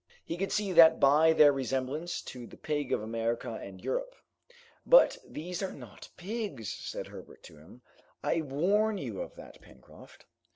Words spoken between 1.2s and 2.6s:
their resemblance to the